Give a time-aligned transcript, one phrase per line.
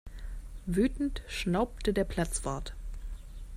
[0.65, 2.73] Wütend schnaubte der Platzwart.